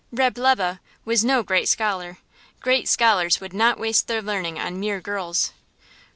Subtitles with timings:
[0.11, 2.17] Reb' Lebe was no great scholar.
[2.59, 5.53] Great scholars would not waste their learning on mere girls.